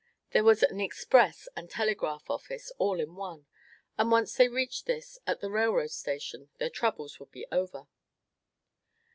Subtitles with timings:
[0.31, 3.45] There was an express and telegraph office all in one,
[3.99, 7.85] and once they reached this, at the railroad station, their troubles would be over.